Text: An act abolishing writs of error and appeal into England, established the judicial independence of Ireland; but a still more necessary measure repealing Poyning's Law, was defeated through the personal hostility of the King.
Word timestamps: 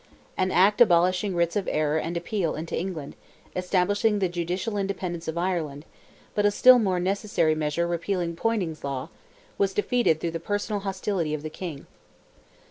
An 0.35 0.49
act 0.49 0.81
abolishing 0.81 1.35
writs 1.35 1.55
of 1.55 1.67
error 1.71 1.99
and 1.99 2.17
appeal 2.17 2.55
into 2.55 2.75
England, 2.75 3.15
established 3.55 4.01
the 4.01 4.27
judicial 4.27 4.75
independence 4.75 5.27
of 5.27 5.37
Ireland; 5.37 5.85
but 6.33 6.43
a 6.43 6.49
still 6.49 6.79
more 6.79 6.99
necessary 6.99 7.53
measure 7.53 7.85
repealing 7.87 8.35
Poyning's 8.35 8.83
Law, 8.83 9.09
was 9.59 9.75
defeated 9.75 10.19
through 10.19 10.31
the 10.31 10.39
personal 10.39 10.79
hostility 10.79 11.35
of 11.35 11.43
the 11.43 11.51
King. 11.51 11.85